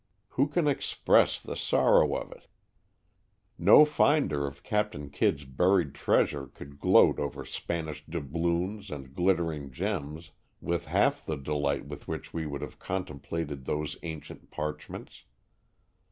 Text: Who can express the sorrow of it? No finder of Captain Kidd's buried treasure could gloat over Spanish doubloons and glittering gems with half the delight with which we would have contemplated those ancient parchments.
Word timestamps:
Who 0.29 0.47
can 0.47 0.67
express 0.67 1.39
the 1.39 1.55
sorrow 1.55 2.15
of 2.15 2.31
it? 2.31 2.47
No 3.59 3.85
finder 3.85 4.47
of 4.47 4.63
Captain 4.63 5.11
Kidd's 5.11 5.45
buried 5.45 5.93
treasure 5.93 6.47
could 6.47 6.79
gloat 6.79 7.19
over 7.19 7.45
Spanish 7.45 8.03
doubloons 8.07 8.89
and 8.89 9.13
glittering 9.13 9.69
gems 9.69 10.31
with 10.59 10.87
half 10.87 11.23
the 11.23 11.37
delight 11.37 11.85
with 11.85 12.07
which 12.07 12.33
we 12.33 12.47
would 12.47 12.63
have 12.63 12.79
contemplated 12.79 13.65
those 13.65 13.95
ancient 14.01 14.49
parchments. 14.49 15.25